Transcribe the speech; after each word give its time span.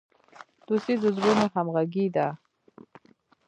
دوستي 0.67 0.93
د 1.01 1.03
زړونو 1.15 1.45
همغږي 1.55 2.05
ده. 2.15 2.27